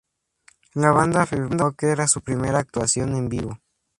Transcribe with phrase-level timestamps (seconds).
[0.73, 3.59] La banda afirmó que era su primera actuación en vivo.